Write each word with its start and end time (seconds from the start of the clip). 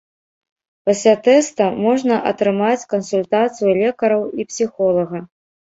Пасля 0.89 1.13
тэста 1.27 1.67
можна 1.85 2.17
атрымаць 2.31 2.87
кансультацыю 2.95 3.71
лекараў 3.83 4.27
і 4.41 4.51
псіхолага. 4.51 5.27